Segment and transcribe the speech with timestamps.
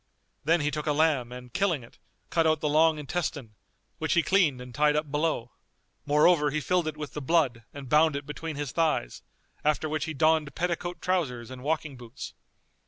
[0.43, 1.99] Then he took a lamb and killing it,
[2.31, 3.49] cut out the long intestine[FN#244]
[3.99, 5.51] which he cleaned and tied up below;
[6.07, 9.21] moreover he filled it with the blood and bound it between his thighs;
[9.63, 12.33] after which he donned petticoat trousers and walking boots.